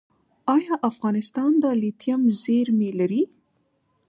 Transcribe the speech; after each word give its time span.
آیا 0.55 0.75
افغانستان 0.89 1.51
د 1.63 1.65
لیتیم 1.81 2.21
زیرمې 2.43 2.89
لري؟ 2.99 3.23